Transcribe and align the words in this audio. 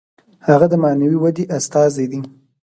هغه 0.47 0.65
د 0.69 0.73
معنوي 0.83 1.17
ودې 1.19 1.43
استازی 1.57 2.05
دی. 2.11 2.21